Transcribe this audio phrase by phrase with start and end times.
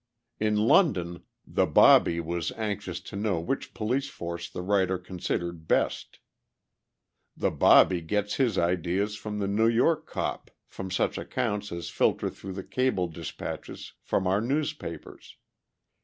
[0.39, 6.17] In London, the "bobby" was anxious to know which police force the writer considered best.
[7.37, 12.31] The "bobby" gets his ideas of the New York "cop" from such accounts as filter
[12.31, 15.35] through the cable dispatches from our newspapers.